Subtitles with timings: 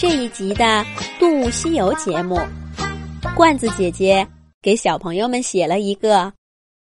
[0.00, 0.64] 这一集的
[1.18, 2.38] 《动物西游》节目，
[3.36, 4.26] 罐子姐姐
[4.62, 6.32] 给小朋友们写了一个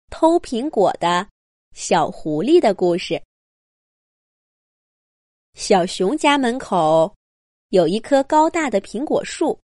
[0.08, 1.26] 偷苹果的
[1.75, 3.20] 小狐狸的故事。
[5.54, 7.12] 小熊家门口
[7.70, 9.59] 有一棵高大的苹果树，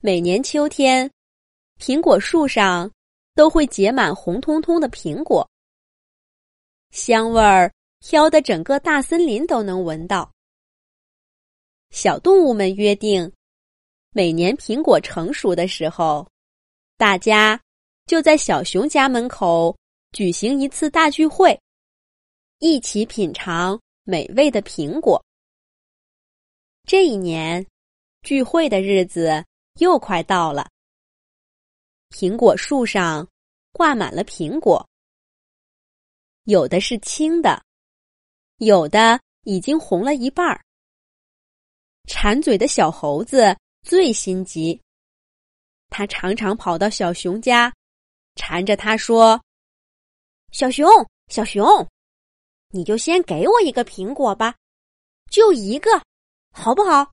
[0.00, 1.08] 每年秋天，
[1.78, 2.90] 苹果树上
[3.36, 5.48] 都会结满红彤彤的苹果，
[6.90, 10.28] 香味儿飘得整个大森林都能闻到。
[11.90, 13.30] 小动物们约定，
[14.10, 16.26] 每年苹果成熟的时候，
[16.96, 17.60] 大家
[18.06, 19.76] 就在小熊家门口
[20.12, 21.60] 举行一次大聚会，
[22.60, 25.22] 一起品尝美味的苹果。
[26.84, 27.66] 这一年，
[28.22, 29.44] 聚会的日子
[29.80, 30.68] 又快到了。
[32.10, 33.26] 苹果树上
[33.72, 34.88] 挂满了苹果，
[36.44, 37.62] 有的是青的，
[38.58, 40.64] 有的已经红了一半儿。
[42.10, 44.78] 馋嘴的小猴子最心急，
[45.90, 47.72] 他常常跑到小熊家，
[48.34, 49.40] 缠着他说
[50.50, 50.88] ：“小熊，
[51.28, 51.64] 小熊，
[52.70, 54.56] 你就先给我一个苹果吧，
[55.30, 55.88] 就一个，
[56.52, 57.12] 好不好？”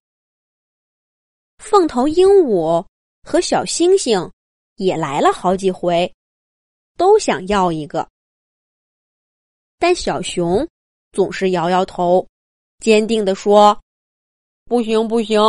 [1.64, 2.84] 凤头鹦鹉
[3.22, 4.32] 和小星星
[4.78, 6.12] 也来了好几回，
[6.98, 8.10] 都想要一个，
[9.78, 10.68] 但小熊
[11.12, 12.28] 总是摇摇头，
[12.80, 13.80] 坚定地说。
[14.68, 15.40] 不行不行，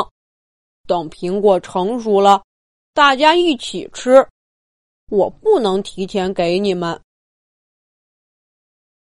[0.86, 2.44] 等苹果成熟了，
[2.94, 4.26] 大家一起吃。
[5.10, 7.00] 我不能提前给你们。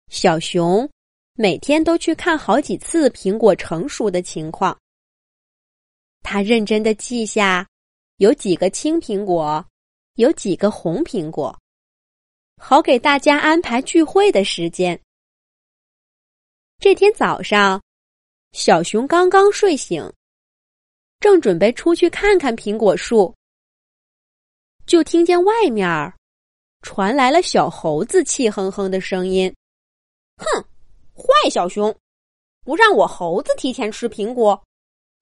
[0.09, 0.89] 小熊
[1.33, 4.75] 每天都去看好几次苹果成熟的情况。
[6.23, 7.67] 他认真的记下
[8.17, 9.63] 有几个青苹果，
[10.15, 11.55] 有几个红苹果，
[12.57, 14.99] 好给大家安排聚会的时间。
[16.79, 17.79] 这天早上。
[18.53, 20.11] 小熊刚刚睡醒，
[21.19, 23.33] 正准备出去看看苹果树，
[24.85, 26.13] 就听见外面
[26.81, 29.53] 传来了小猴子气哼哼的声音
[30.37, 30.63] ：“哼，
[31.13, 31.95] 坏小熊，
[32.61, 34.61] 不让我猴子提前吃苹果，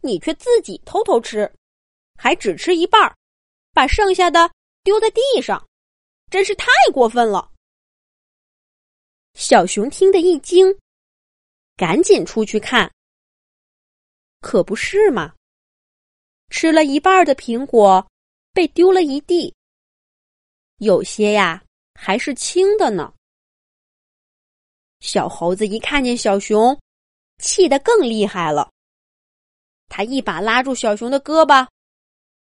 [0.01, 1.51] 你却自己偷偷吃，
[2.17, 3.13] 还只吃一半，
[3.73, 4.49] 把剩下的
[4.83, 5.67] 丢在地上，
[6.29, 7.51] 真是太过分了。”
[9.33, 10.77] 小熊听得一惊，
[11.75, 12.89] 赶紧出去看。
[14.41, 15.33] 可不是嘛！
[16.49, 18.05] 吃了一半的苹果
[18.53, 19.53] 被丢了一地，
[20.77, 21.63] 有些呀
[21.95, 23.13] 还是青的呢。
[24.99, 26.79] 小猴子一看见小熊，
[27.39, 28.71] 气得更厉害了。
[29.87, 31.67] 他一把拉住小熊的胳膊，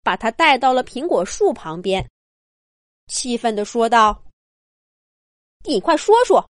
[0.03, 2.09] 把他带到了苹果树旁边，
[3.07, 4.23] 气愤的说道
[5.65, 6.49] ：“你快说说，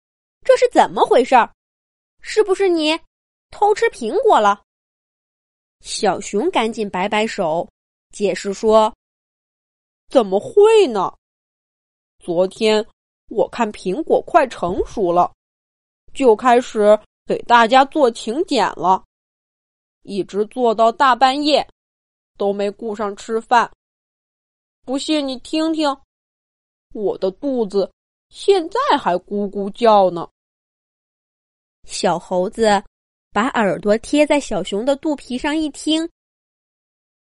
[0.44, 1.34] 这是怎么回事？
[2.20, 2.98] 是不是你
[3.50, 4.62] 偷吃苹果了？”
[5.80, 7.68] 小熊赶紧摆摆手，
[8.10, 8.92] 解释说
[10.10, 11.12] ：“怎么会呢？
[12.18, 12.84] 昨天
[13.28, 15.32] 我看苹果快成熟了，
[16.12, 19.04] 就开始给大家做请柬了，
[20.02, 21.66] 一直做到大半夜，
[22.36, 23.70] 都没顾上吃饭。
[24.82, 25.96] 不信你听听，
[26.92, 27.90] 我的肚子
[28.30, 30.28] 现在还咕咕叫呢。”
[31.86, 32.82] 小猴子。
[33.30, 36.08] 把耳朵贴在小熊的肚皮上一听，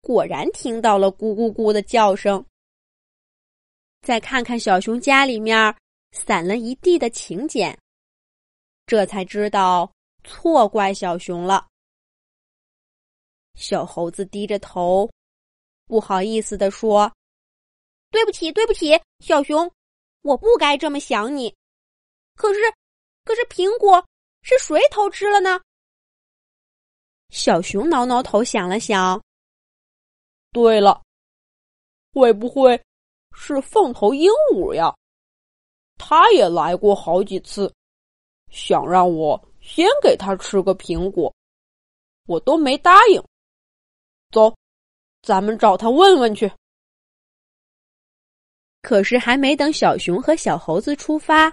[0.00, 2.44] 果然听到了咕咕咕的叫声。
[4.00, 5.76] 再看看小熊家里面
[6.12, 7.78] 散了一地的请柬，
[8.86, 9.92] 这才知道
[10.24, 11.66] 错怪小熊了。
[13.54, 15.10] 小猴子低着头，
[15.86, 17.12] 不好意思的说
[18.10, 19.70] ：“对不起，对不起，小熊，
[20.22, 21.54] 我不该这么想你。
[22.36, 22.60] 可是，
[23.24, 24.02] 可是苹果
[24.42, 25.60] 是谁偷吃了呢？”
[27.30, 29.20] 小熊挠挠头，想了想。
[30.52, 31.00] 对了，
[32.12, 32.80] 会不会
[33.32, 34.92] 是凤头鹦鹉呀？
[35.96, 37.72] 他也来过好几次，
[38.50, 41.32] 想让我先给他吃个苹果，
[42.26, 43.22] 我都没答应。
[44.30, 44.52] 走，
[45.22, 46.50] 咱们找他问问去。
[48.82, 51.52] 可是还没等小熊和小猴子出发，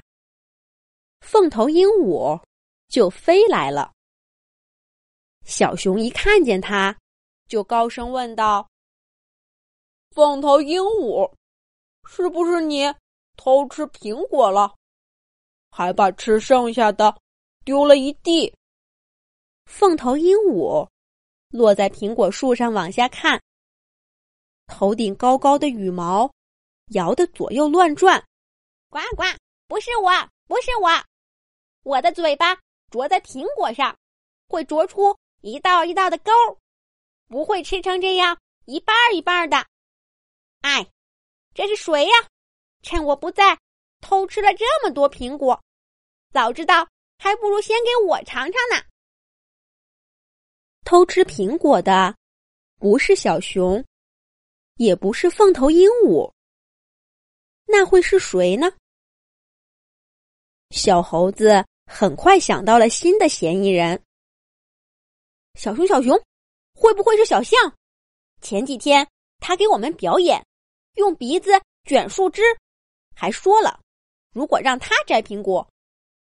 [1.20, 2.42] 凤头鹦鹉
[2.88, 3.94] 就飞来了。
[5.48, 6.94] 小熊一看见他，
[7.48, 8.70] 就高声问道
[10.12, 11.34] ：“凤头鹦鹉，
[12.06, 12.84] 是不是你
[13.38, 14.76] 偷吃苹果了，
[15.72, 17.18] 还把吃剩下的
[17.64, 18.54] 丢了一地？”
[19.66, 20.86] 凤头鹦鹉
[21.50, 23.42] 落在苹果树上往下看，
[24.68, 26.30] 头顶高高的羽毛
[26.88, 28.22] 摇得左右乱转。
[28.90, 29.24] 呱呱，
[29.68, 30.12] 不是我，
[30.46, 30.90] 不是我，
[31.84, 32.54] 我的嘴巴
[32.92, 33.98] 啄在苹果上，
[34.50, 35.18] 会啄出。
[35.42, 36.32] 一道一道的沟，
[37.28, 39.58] 不会吃成这样一半一半的。
[40.62, 40.86] 哎，
[41.54, 42.12] 这是谁呀？
[42.82, 43.58] 趁我不在，
[44.02, 45.62] 偷吃了这么多苹果，
[46.32, 46.88] 早知道
[47.18, 48.84] 还不如先给我尝尝呢。
[50.84, 52.16] 偷吃苹果的
[52.80, 53.84] 不是小熊，
[54.76, 56.32] 也不是凤头鹦鹉，
[57.66, 58.72] 那会是谁呢？
[60.72, 64.02] 小猴子很快想到了新的嫌疑人。
[65.58, 66.16] 小熊，小熊，
[66.76, 67.60] 会不会是小象？
[68.42, 69.06] 前几天
[69.40, 70.46] 他给我们表演，
[70.94, 72.44] 用鼻子卷树枝，
[73.16, 73.80] 还说了，
[74.36, 75.68] 如果让他摘苹果，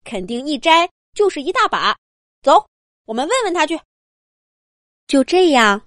[0.02, 1.94] 肯定一摘就是一大把。
[2.42, 2.66] 走，
[3.04, 3.78] 我们问问他去。
[5.06, 5.78] 就这样，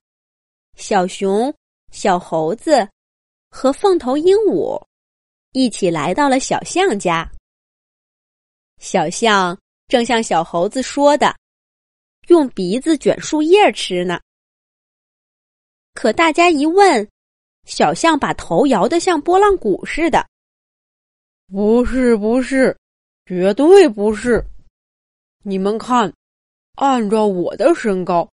[0.77, 1.51] 小熊、
[1.91, 2.87] 小猴子
[3.49, 4.79] 和凤头鹦鹉
[5.53, 7.27] 一起来到了小象家。
[8.77, 11.35] 小象正像小猴子说的，
[12.27, 14.19] 用鼻子卷树叶吃呢。
[15.93, 17.07] 可大家一问，
[17.65, 20.25] 小象把头摇得像拨浪鼓似的。
[21.47, 22.77] 不是，不是，
[23.25, 24.43] 绝对不是！
[25.43, 26.13] 你们看，
[26.75, 28.29] 按照我的身高。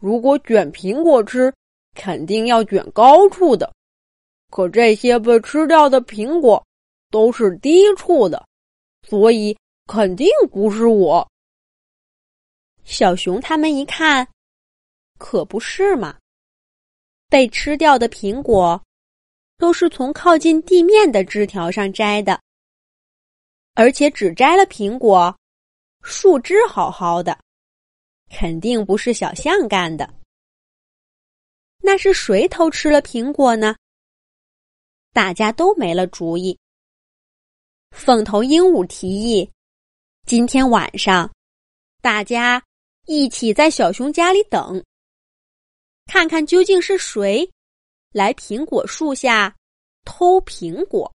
[0.00, 1.52] 如果卷苹果吃，
[1.94, 3.72] 肯定要卷高处的。
[4.50, 6.62] 可这些被吃掉的苹果
[7.10, 8.46] 都是低处的，
[9.08, 9.56] 所以
[9.86, 11.26] 肯定不是我。
[12.88, 14.26] 小熊他们一看，
[15.18, 16.18] 可不是嘛！
[17.28, 18.82] 被吃掉的苹果
[19.58, 22.40] 都是从靠近地面的枝条上摘的，
[23.74, 25.38] 而且只摘了苹果，
[26.02, 27.38] 树枝好好的。
[28.30, 30.14] 肯定不是小象干的，
[31.82, 33.76] 那是谁偷吃了苹果呢？
[35.12, 36.58] 大家都没了主意。
[37.90, 39.50] 凤头鹦鹉提议
[40.26, 41.30] ：“今天晚上，
[42.00, 42.62] 大家
[43.08, 44.84] 一起在小熊家里等，
[46.04, 47.50] 看看究竟是谁
[48.12, 49.56] 来苹果树下
[50.04, 51.10] 偷苹果。”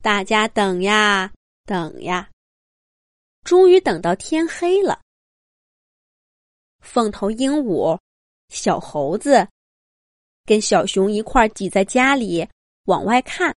[0.00, 1.32] 大家等呀
[1.64, 2.30] 等呀，
[3.42, 5.00] 终于等到天黑了。
[6.78, 7.98] 凤头鹦鹉、
[8.48, 9.44] 小猴子
[10.44, 12.48] 跟小熊一块挤在家里
[12.84, 13.52] 往外看。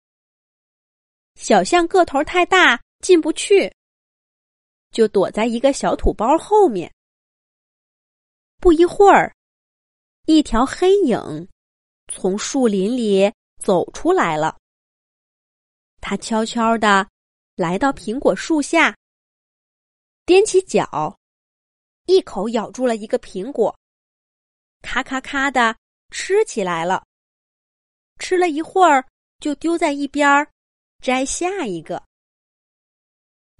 [1.34, 3.70] 小象个头太大进不去，
[4.90, 6.92] 就躲在一个小土包后面。
[8.58, 9.34] 不一会儿，
[10.26, 11.48] 一条黑影
[12.08, 14.56] 从树林里走出来了。
[16.00, 17.08] 他悄悄的
[17.54, 18.96] 来到苹果树下，
[20.26, 21.16] 踮起脚。
[22.06, 23.78] 一口咬住了一个苹果，
[24.82, 25.76] 咔咔咔的
[26.10, 27.06] 吃起来了。
[28.18, 29.06] 吃了一会儿，
[29.38, 30.50] 就丢在一边儿，
[31.00, 32.02] 摘下一个。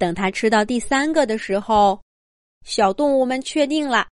[0.00, 2.02] 等他吃到第三个的时候，
[2.64, 4.08] 小动物们确定了，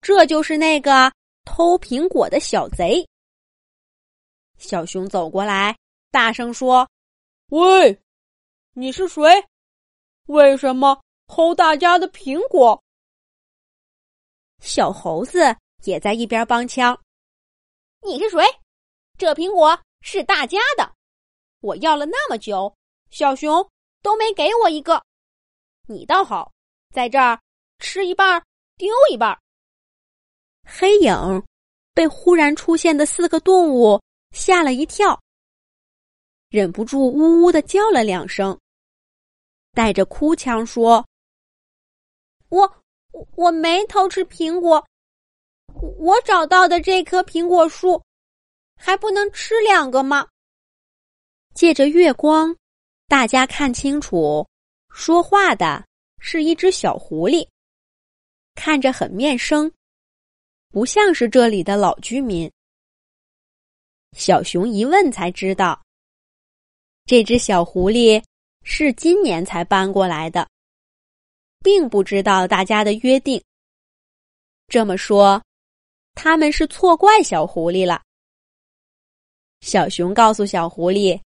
[0.00, 1.12] 这就是那个
[1.44, 3.08] 偷苹果的小贼。
[4.58, 5.78] 小熊走过来，
[6.10, 6.88] 大声说
[7.50, 7.96] ：“喂，
[8.72, 9.22] 你是谁？
[10.26, 12.82] 为什么偷大家的苹果？”
[14.58, 17.00] 小猴子也在一边帮腔
[18.02, 18.42] ：“你是谁？
[19.16, 20.92] 这苹果是大家的，
[21.60, 22.74] 我要了那么久，
[23.10, 23.64] 小熊
[24.04, 25.02] 都没给我一个。
[25.88, 26.52] 你倒好，
[26.92, 27.40] 在这儿
[27.78, 28.40] 吃一半
[28.76, 29.36] 丢一半。”
[30.62, 31.42] 黑影
[31.94, 35.18] 被忽然出现的四个动物吓了一跳，
[36.50, 38.60] 忍不住呜呜的叫了两声，
[39.72, 41.04] 带着哭腔说
[42.50, 42.70] ：“我。”
[43.14, 44.84] 我我没偷吃苹果，
[46.00, 48.02] 我找到的这棵苹果树，
[48.74, 50.26] 还不能吃两个吗？
[51.54, 52.56] 借着月光，
[53.06, 54.46] 大家看清楚，
[54.90, 55.84] 说话的
[56.18, 57.46] 是一只小狐狸，
[58.54, 59.70] 看着很面生，
[60.70, 62.50] 不像是这里的老居民。
[64.12, 65.80] 小熊一问才知道，
[67.04, 68.22] 这只小狐狸
[68.62, 70.48] 是今年才搬过来的。
[71.64, 73.42] 并不知道大家的约定。
[74.68, 75.42] 这么说，
[76.12, 78.02] 他们是错怪小狐狸了。
[79.62, 81.18] 小熊告诉小狐狸，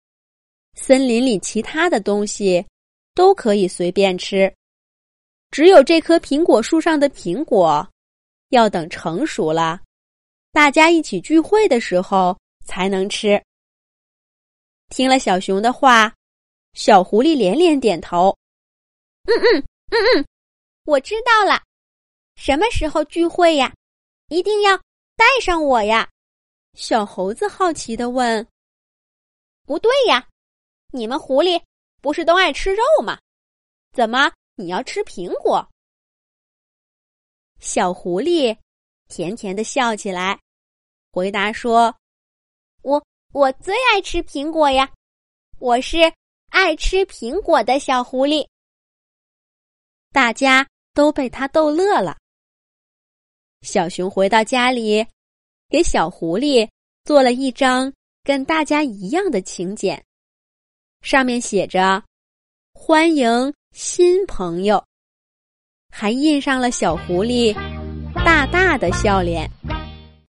[0.76, 2.64] 森林里其他的东西
[3.14, 4.54] 都可以随便吃，
[5.50, 7.86] 只有这棵苹果树上的苹果，
[8.50, 9.80] 要等成熟了，
[10.52, 13.42] 大家一起聚会的时候才能吃。
[14.90, 16.14] 听了小熊的话，
[16.74, 18.36] 小狐狸连连点头
[19.26, 20.26] ：“嗯嗯。”嗯嗯，
[20.84, 21.62] 我知道了。
[22.34, 23.72] 什么时候聚会呀？
[24.28, 24.76] 一定要
[25.16, 26.08] 带上我呀！
[26.74, 28.46] 小猴子好奇的问。
[29.64, 30.26] 不对呀，
[30.96, 31.62] 你们狐狸
[32.00, 33.18] 不是都爱吃肉吗？
[33.92, 35.68] 怎么你要吃苹果？
[37.60, 38.56] 小狐狸
[39.08, 40.40] 甜甜的笑起来，
[41.12, 41.94] 回答说
[42.82, 44.90] ：“我我最爱吃苹果呀，
[45.58, 45.98] 我是
[46.50, 48.46] 爱吃苹果的小狐狸。”
[50.12, 52.16] 大家都被他逗乐了。
[53.60, 55.06] 小熊回到家里，
[55.68, 56.68] 给小狐狸
[57.04, 60.02] 做了一张跟大家一样的请柬，
[61.06, 62.02] 上面写着
[62.74, 64.84] “欢迎新朋友”，
[65.88, 67.54] 还印上了小狐狸
[68.24, 69.48] 大大的笑脸。